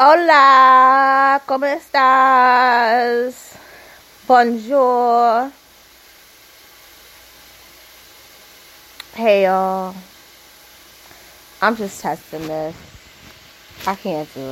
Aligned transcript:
Hola, 0.00 1.42
¿cómo 1.46 1.66
estás? 1.66 3.34
Bonjour. 4.28 5.50
Hey 9.16 9.42
y'all. 9.42 9.96
I'm 11.60 11.74
just 11.74 12.00
testing 12.00 12.46
this. 12.46 12.76
I 13.88 13.96
can't 13.96 14.32
do 14.34 14.40
it. 14.40 14.46